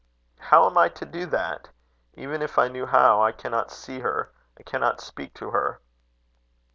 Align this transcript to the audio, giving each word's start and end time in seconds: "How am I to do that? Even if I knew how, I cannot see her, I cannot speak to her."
"How 0.39 0.67
am 0.67 0.79
I 0.79 0.89
to 0.89 1.05
do 1.05 1.27
that? 1.27 1.69
Even 2.15 2.41
if 2.41 2.57
I 2.57 2.69
knew 2.69 2.87
how, 2.87 3.21
I 3.21 3.31
cannot 3.31 3.69
see 3.69 3.99
her, 3.99 4.31
I 4.57 4.63
cannot 4.63 4.99
speak 4.99 5.31
to 5.35 5.51
her." 5.51 5.79